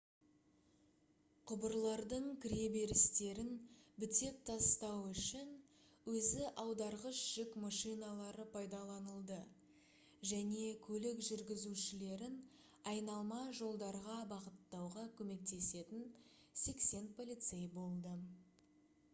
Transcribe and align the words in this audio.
құбырлардың 1.49 2.23
кіреберістерін 2.45 3.51
бітеп 4.03 4.39
тастау 4.47 5.03
үшін 5.09 5.51
өзі 6.13 6.47
аударғыш 6.63 7.19
жүк 7.35 7.53
машиналары 7.65 8.47
пайдаланылды 8.57 9.37
және 10.31 10.65
көлік 10.89 11.21
жүргізушілерін 11.29 12.41
айналма 12.95 13.39
жолдарға 13.61 14.19
бағыттауға 14.35 15.07
көмектесетін 15.23 16.09
80 16.67 17.15
полицей 17.23 17.73
болды 17.81 18.19